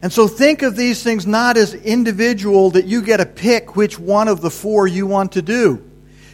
[0.00, 3.98] And so think of these things not as individual that you get to pick which
[3.98, 5.84] one of the four you want to do.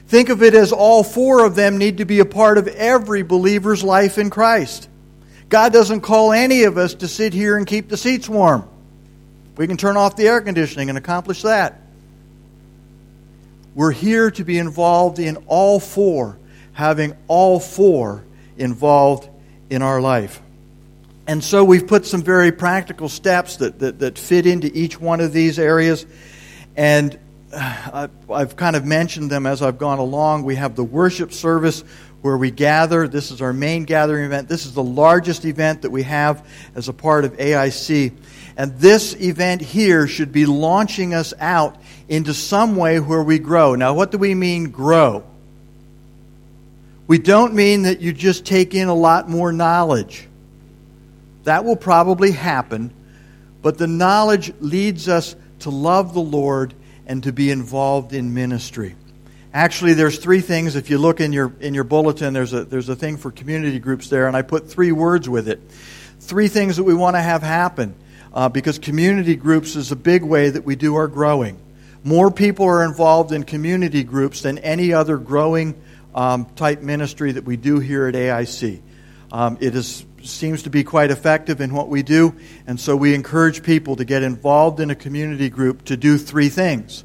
[0.07, 3.23] Think of it as all four of them need to be a part of every
[3.23, 4.89] believer's life in Christ.
[5.49, 8.69] God doesn't call any of us to sit here and keep the seats warm.
[9.57, 11.81] We can turn off the air conditioning and accomplish that.
[13.77, 16.39] We're here to be involved in all four,
[16.73, 18.25] having all four
[18.57, 19.29] involved
[19.69, 20.41] in our life.
[21.27, 25.21] And so we've put some very practical steps that, that, that fit into each one
[25.21, 26.07] of these areas.
[26.75, 27.19] And
[27.53, 30.45] uh, I've kind of mentioned them as I've gone along.
[30.45, 31.85] We have the worship service
[32.23, 33.07] where we gather.
[33.07, 34.49] This is our main gathering event.
[34.49, 38.17] This is the largest event that we have as a part of AIC.
[38.57, 41.77] And this event here should be launching us out
[42.09, 43.75] into some way where we grow.
[43.75, 45.25] Now, what do we mean grow?
[47.07, 50.27] We don't mean that you just take in a lot more knowledge.
[51.45, 52.93] That will probably happen,
[53.63, 56.75] but the knowledge leads us to love the Lord
[57.07, 58.97] and to be involved in ministry.
[59.55, 60.75] Actually, there's three things.
[60.75, 63.79] If you look in your in your bulletin, there's a there's a thing for community
[63.79, 65.61] groups there, and I put three words with it.
[66.21, 67.95] Three things that we want to have happen
[68.37, 71.59] uh, because community groups is a big way that we do our growing.
[72.05, 75.75] More people are involved in community groups than any other growing
[76.15, 78.83] um, type ministry that we do here at AIC.
[79.33, 82.35] Um, it is, seems to be quite effective in what we do,
[82.67, 86.51] and so we encourage people to get involved in a community group to do three
[86.51, 87.05] things.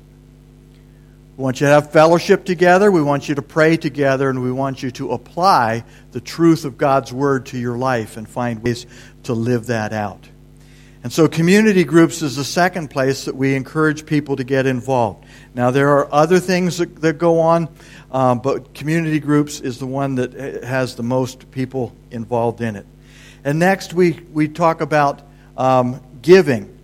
[1.38, 4.52] We want you to have fellowship together, we want you to pray together, and we
[4.52, 8.86] want you to apply the truth of God's Word to your life and find ways
[9.24, 10.28] to live that out.
[11.04, 15.26] And so, community groups is the second place that we encourage people to get involved.
[15.56, 17.70] Now, there are other things that, that go on,
[18.12, 22.86] um, but community groups is the one that has the most people involved in it.
[23.44, 25.24] And next, we, we talk about
[25.58, 26.78] um, giving.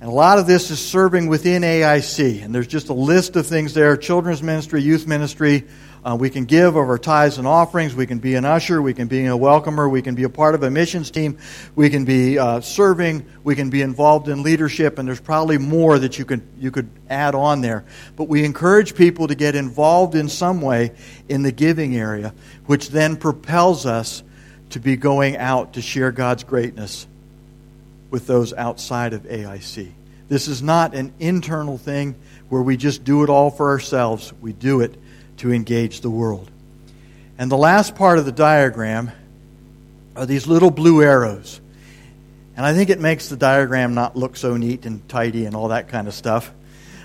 [0.00, 2.44] And a lot of this is serving within AIC.
[2.44, 5.64] And there's just a list of things there children's ministry, youth ministry,
[6.06, 7.92] uh, we can give of our tithes and offerings.
[7.92, 8.80] We can be an usher.
[8.80, 9.90] We can be a welcomer.
[9.90, 11.36] We can be a part of a missions team.
[11.74, 13.26] We can be uh, serving.
[13.42, 15.00] We can be involved in leadership.
[15.00, 17.84] And there's probably more that you could, you could add on there.
[18.14, 20.92] But we encourage people to get involved in some way
[21.28, 22.32] in the giving area,
[22.66, 24.22] which then propels us
[24.70, 27.08] to be going out to share God's greatness
[28.10, 29.90] with those outside of AIC.
[30.28, 32.14] This is not an internal thing
[32.48, 34.32] where we just do it all for ourselves.
[34.40, 34.94] We do it
[35.38, 36.50] to engage the world.
[37.38, 39.10] And the last part of the diagram
[40.16, 41.60] are these little blue arrows.
[42.56, 45.68] And I think it makes the diagram not look so neat and tidy and all
[45.68, 46.50] that kind of stuff.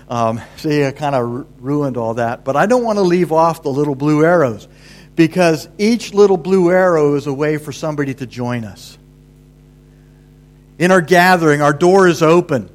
[0.08, 2.44] Um, see, I kind of ruined all that.
[2.44, 4.66] But I don't want to leave off the little blue arrows
[5.14, 8.96] because each little blue arrow is a way for somebody to join us.
[10.78, 12.70] In our gathering, our door is open.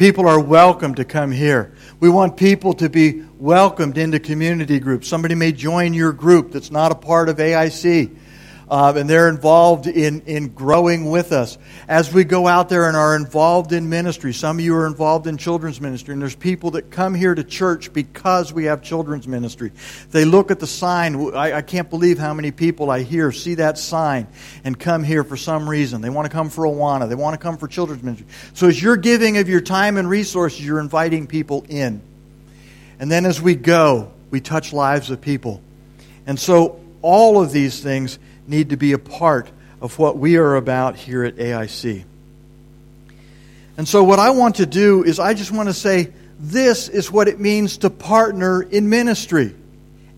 [0.00, 1.74] People are welcome to come here.
[2.00, 5.06] We want people to be welcomed into community groups.
[5.06, 8.16] Somebody may join your group that's not a part of AIC.
[8.70, 11.58] Uh, and they're involved in, in growing with us.
[11.88, 15.26] As we go out there and are involved in ministry, some of you are involved
[15.26, 19.26] in children's ministry, and there's people that come here to church because we have children's
[19.26, 19.72] ministry.
[20.12, 21.34] They look at the sign.
[21.34, 24.28] I, I can't believe how many people I hear see that sign
[24.62, 26.00] and come here for some reason.
[26.00, 28.28] They want to come for Awana, they want to come for children's ministry.
[28.54, 32.02] So as you're giving of your time and resources, you're inviting people in.
[33.00, 35.60] And then as we go, we touch lives of people.
[36.24, 38.18] And so all of these things
[38.50, 39.48] need to be a part
[39.80, 42.04] of what we are about here at AIC.
[43.76, 47.10] And so, what I want to do is, I just want to say this is
[47.10, 49.54] what it means to partner in ministry.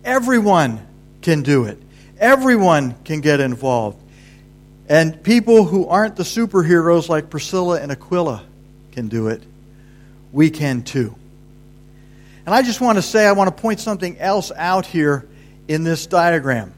[0.05, 0.85] Everyone
[1.21, 1.81] can do it,
[2.19, 4.01] everyone can get involved.
[4.89, 8.45] And people who aren't the superheroes like Priscilla and Aquila
[8.91, 9.43] can do it.
[10.33, 11.15] We can too.
[12.45, 15.27] And I just want to say, I want to point something else out here
[15.69, 16.75] in this diagram.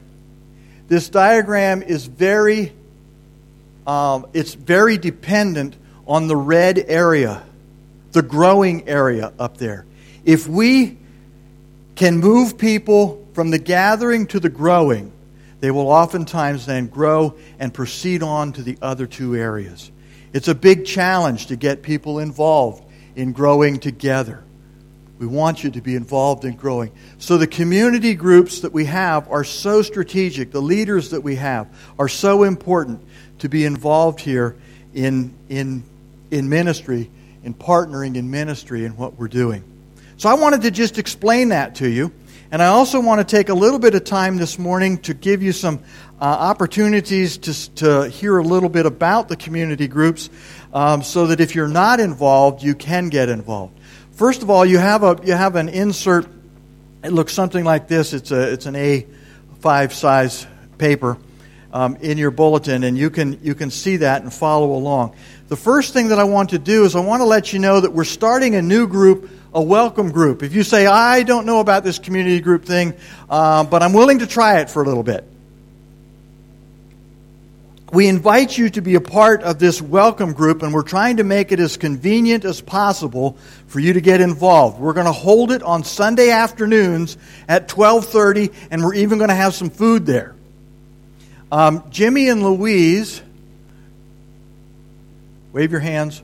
[0.87, 2.73] This diagram is very,
[3.87, 5.75] um, it's very dependent
[6.07, 7.43] on the red area,
[8.11, 9.85] the growing area up there.
[10.23, 10.97] If we
[11.95, 15.11] can move people from the gathering to the growing,
[15.59, 19.91] they will oftentimes then grow and proceed on to the other two areas.
[20.33, 22.83] It's a big challenge to get people involved
[23.15, 24.43] in growing together.
[25.17, 26.91] We want you to be involved in growing.
[27.19, 30.51] So, the community groups that we have are so strategic.
[30.51, 33.01] The leaders that we have are so important
[33.39, 34.55] to be involved here
[34.93, 35.83] in, in,
[36.31, 37.09] in ministry,
[37.43, 39.63] in partnering in ministry in what we're doing.
[40.17, 42.11] So I wanted to just explain that to you.
[42.51, 45.43] And I also want to take a little bit of time this morning to give
[45.43, 45.79] you some
[46.21, 50.29] uh, opportunities to, to hear a little bit about the community groups
[50.73, 53.77] um, so that if you're not involved, you can get involved.
[54.15, 56.25] First of all, you have, a, you have an insert.
[57.03, 58.13] It looks something like this.
[58.13, 60.47] It's, a, it's an A5 size
[60.77, 61.17] paper
[61.73, 65.15] um, in your bulletin, and you can, you can see that and follow along.
[65.49, 67.79] The first thing that I want to do is I want to let you know
[67.81, 70.43] that we're starting a new group a welcome group.
[70.43, 72.93] If you say, I don't know about this community group thing,
[73.29, 75.23] uh, but I'm willing to try it for a little bit,
[77.95, 81.23] we invite you to be a part of this welcome group, and we're trying to
[81.23, 83.37] make it as convenient as possible
[83.67, 84.77] for you to get involved.
[84.79, 87.17] We're going to hold it on Sunday afternoons
[87.47, 90.35] at 12:30, and we're even going to have some food there.
[91.53, 93.21] Um, Jimmy and Louise,
[95.53, 96.21] wave your hands.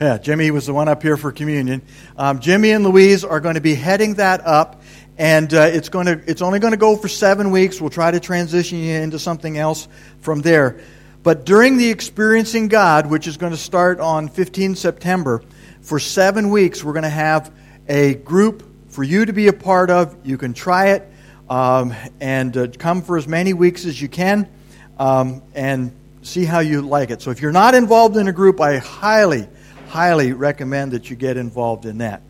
[0.00, 1.82] Yeah, Jimmy was the one up here for communion.
[2.16, 4.80] Um, Jimmy and Louise are going to be heading that up,
[5.16, 7.80] and uh, it's going to it's only going to go for seven weeks.
[7.80, 9.88] We'll try to transition you into something else
[10.20, 10.80] from there.
[11.24, 15.42] But during the experiencing God, which is going to start on 15 September,
[15.80, 17.52] for seven weeks we're going to have
[17.88, 20.16] a group for you to be a part of.
[20.24, 21.10] You can try it
[21.50, 24.48] um, and uh, come for as many weeks as you can,
[24.96, 25.90] um, and
[26.22, 27.20] see how you like it.
[27.20, 29.48] So if you're not involved in a group, I highly
[29.88, 32.22] highly recommend that you get involved in that.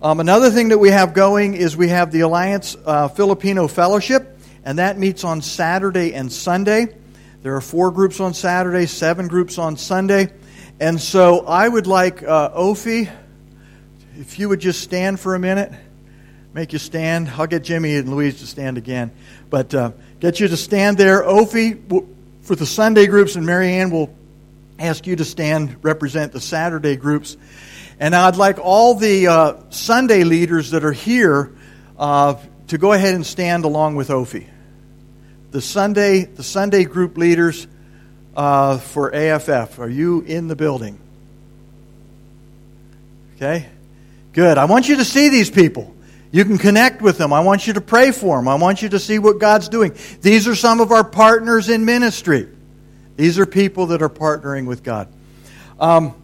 [0.00, 4.38] Um, another thing that we have going is we have the Alliance uh, Filipino Fellowship,
[4.64, 6.94] and that meets on Saturday and Sunday.
[7.42, 10.32] There are four groups on Saturday, seven groups on Sunday.
[10.78, 12.74] And so I would like uh,
[14.18, 15.72] if you would just stand for a minute,
[16.52, 17.28] make you stand.
[17.30, 19.10] I'll get Jimmy and Louise to stand again.
[19.48, 21.22] But uh, get you to stand there.
[21.22, 22.06] Ophi,
[22.42, 24.14] for the Sunday groups, and Marianne will
[24.78, 27.36] ask you to stand, represent the Saturday groups.
[27.98, 31.54] And I'd like all the uh, Sunday leaders that are here
[31.98, 32.36] uh,
[32.68, 34.46] to go ahead and stand along with Ophi.
[35.50, 37.66] The Sunday, the Sunday group leaders
[38.36, 40.98] uh, for AFF, are you in the building?
[43.36, 43.66] Okay?
[44.32, 44.58] Good.
[44.58, 45.94] I want you to see these people.
[46.30, 47.32] You can connect with them.
[47.32, 48.48] I want you to pray for them.
[48.48, 49.94] I want you to see what God's doing.
[50.20, 52.48] These are some of our partners in ministry.
[53.16, 55.08] These are people that are partnering with God.
[55.80, 56.14] Um,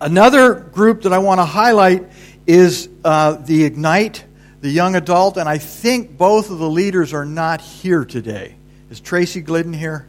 [0.00, 2.04] another group that I want to highlight
[2.46, 4.24] is uh, the Ignite,
[4.60, 8.56] the young adult, and I think both of the leaders are not here today.
[8.90, 10.06] Is Tracy Glidden here?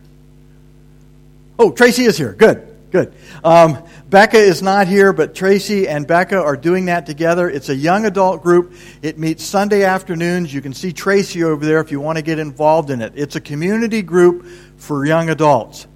[1.58, 2.34] Oh, Tracy is here.
[2.34, 3.14] Good, good.
[3.44, 7.50] Um, Becca is not here, but Tracy and Becca are doing that together.
[7.50, 8.74] It's a young adult group.
[9.02, 10.54] It meets Sunday afternoons.
[10.54, 13.14] You can see Tracy over there if you want to get involved in it.
[13.16, 14.46] It's a community group
[14.84, 15.88] for young adults.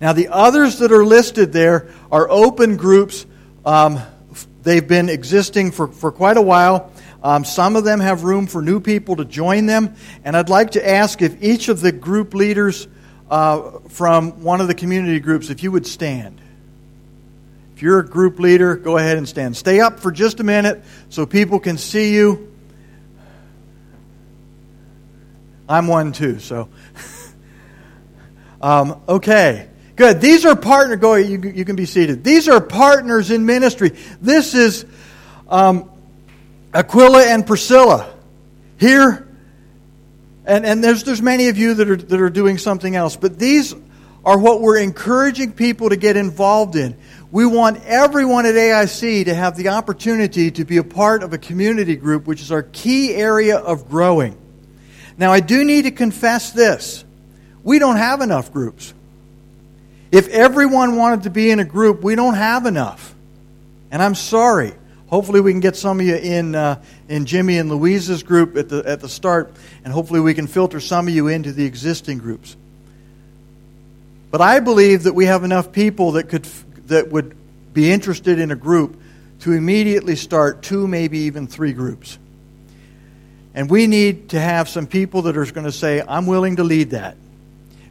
[0.00, 3.24] Now, the others that are listed there are open groups.
[3.64, 4.00] Um,
[4.64, 6.92] they've been existing for, for quite a while.
[7.22, 9.94] Um, some of them have room for new people to join them.
[10.24, 12.88] And I'd like to ask if each of the group leaders
[13.30, 16.40] uh, from one of the community groups, if you would stand.
[17.76, 19.56] If you're a group leader, go ahead and stand.
[19.56, 22.52] Stay up for just a minute so people can see you.
[25.68, 26.68] I'm one too, so.
[28.62, 29.68] Um, okay.
[29.96, 30.20] Good.
[30.20, 30.96] These are partner.
[30.96, 31.14] Go.
[31.14, 32.24] You, you can be seated.
[32.24, 33.90] These are partners in ministry.
[34.20, 34.86] This is
[35.48, 35.90] um,
[36.72, 38.14] Aquila and Priscilla
[38.78, 39.28] here,
[40.46, 43.16] and and there's there's many of you that are that are doing something else.
[43.16, 43.74] But these
[44.24, 46.96] are what we're encouraging people to get involved in.
[47.32, 51.38] We want everyone at AIC to have the opportunity to be a part of a
[51.38, 54.38] community group, which is our key area of growing.
[55.18, 57.04] Now, I do need to confess this
[57.64, 58.94] we don't have enough groups.
[60.10, 63.14] If everyone wanted to be in a group, we don't have enough.
[63.90, 64.72] And I'm sorry.
[65.06, 68.70] Hopefully, we can get some of you in, uh, in Jimmy and Louise's group at
[68.70, 69.52] the, at the start,
[69.84, 72.56] and hopefully, we can filter some of you into the existing groups.
[74.30, 76.44] But I believe that we have enough people that, could,
[76.86, 77.36] that would
[77.74, 78.98] be interested in a group
[79.40, 82.18] to immediately start two, maybe even three groups.
[83.54, 86.64] And we need to have some people that are going to say, I'm willing to
[86.64, 87.16] lead that.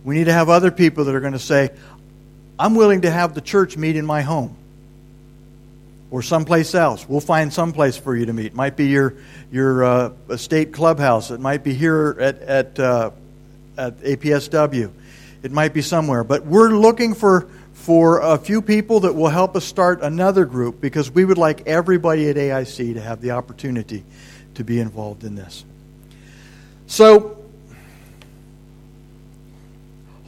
[0.03, 1.69] We need to have other people that are going to say,
[2.57, 4.55] I'm willing to have the church meet in my home
[6.11, 7.07] or someplace else.
[7.07, 8.47] We'll find some place for you to meet.
[8.47, 9.15] It might be your
[9.51, 11.31] your uh, state clubhouse.
[11.31, 13.11] It might be here at at uh,
[13.77, 14.91] at APSW.
[15.41, 16.23] It might be somewhere.
[16.23, 20.79] But we're looking for for a few people that will help us start another group
[20.81, 24.03] because we would like everybody at AIC to have the opportunity
[24.53, 25.65] to be involved in this.
[26.85, 27.40] So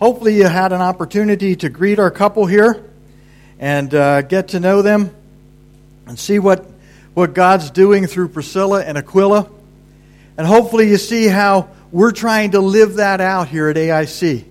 [0.03, 2.91] hopefully you had an opportunity to greet our couple here
[3.57, 5.09] and uh, get to know them
[6.05, 6.69] and see what
[7.13, 9.49] what God's doing through Priscilla and Aquila.
[10.35, 14.43] And hopefully, you see how we're trying to live that out here at AIC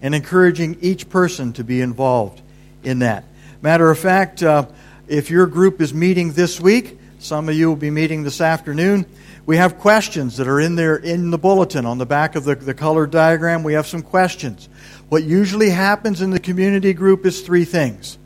[0.00, 2.40] and encouraging each person to be involved
[2.82, 3.24] in that.
[3.60, 4.68] Matter of fact, uh,
[5.06, 9.04] if your group is meeting this week, some of you will be meeting this afternoon.
[9.46, 12.54] We have questions that are in there in the bulletin on the back of the,
[12.54, 13.62] the colored diagram.
[13.62, 14.68] We have some questions.
[15.10, 18.16] What usually happens in the community group is three things.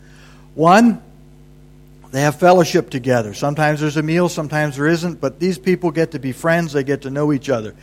[0.54, 1.02] One,
[2.10, 3.34] they have fellowship together.
[3.34, 6.84] Sometimes there's a meal, sometimes there isn't, but these people get to be friends, they
[6.84, 7.74] get to know each other.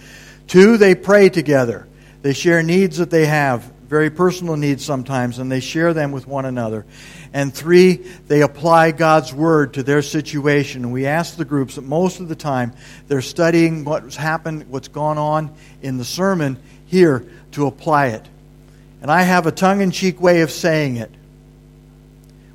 [0.47, 1.87] Two, they pray together.
[2.21, 6.25] They share needs that they have, very personal needs sometimes, and they share them with
[6.25, 6.85] one another.
[7.35, 7.95] And three,
[8.27, 10.85] they apply God's Word to their situation.
[10.85, 12.71] And we ask the groups that most of the time
[13.09, 18.25] they're studying what's happened, what's gone on in the sermon here to apply it.
[19.01, 21.11] And I have a tongue in cheek way of saying it.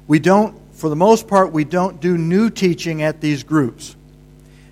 [0.07, 3.95] We don't, for the most part, we don't do new teaching at these groups.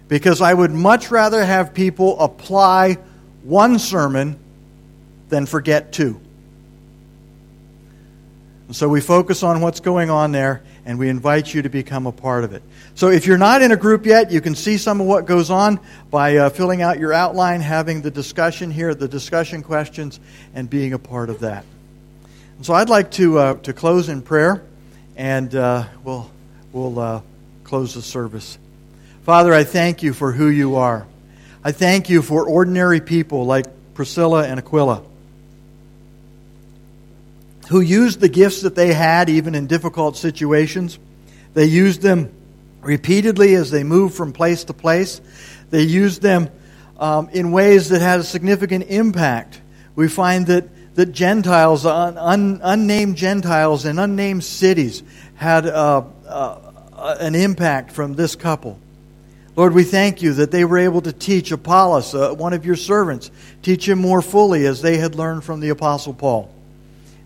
[0.09, 2.95] Because I would much rather have people apply
[3.43, 4.39] one sermon
[5.29, 6.19] than forget two.
[8.69, 12.07] And so we focus on what's going on there, and we invite you to become
[12.07, 12.63] a part of it.
[12.95, 15.49] So if you're not in a group yet, you can see some of what goes
[15.49, 20.21] on by uh, filling out your outline, having the discussion here, the discussion questions,
[20.55, 21.65] and being a part of that.
[22.59, 24.63] And so I'd like to, uh, to close in prayer,
[25.17, 26.31] and uh, we'll,
[26.75, 27.23] we'll uh,
[27.65, 28.59] close the service.
[29.23, 31.07] Father, I thank you for who you are.
[31.65, 33.65] I thank you for ordinary people like
[33.95, 35.03] Priscilla and Aquila
[37.69, 40.99] who used the gifts that they had even in difficult situations.
[41.55, 42.33] They used them
[42.81, 45.21] repeatedly as they moved from place to place.
[45.71, 46.51] They used them
[46.99, 49.61] um, in ways that had a significant impact.
[49.95, 55.03] We find that, that Gentiles, un, un, unnamed Gentiles in unnamed cities,
[55.35, 58.79] had uh, uh, an impact from this couple.
[59.57, 62.77] Lord, we thank you that they were able to teach Apollos, uh, one of your
[62.77, 66.55] servants, teach him more fully as they had learned from the Apostle Paul.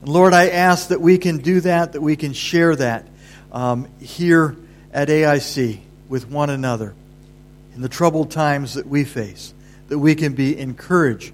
[0.04, 3.06] Lord, I ask that we can do that, that we can share that
[3.52, 4.56] um, here
[4.92, 6.94] at AIC with one another
[7.74, 9.54] in the troubled times that we face,
[9.88, 11.32] that we can be encourage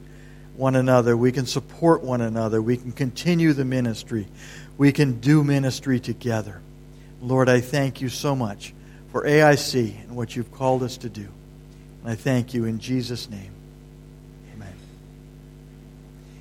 [0.55, 4.27] one another, we can support one another, we can continue the ministry,
[4.77, 6.61] we can do ministry together.
[7.23, 8.75] Lord, I thank you so much
[9.13, 11.29] for AIC and what you've called us to do.
[12.03, 13.53] And I thank you in Jesus' name.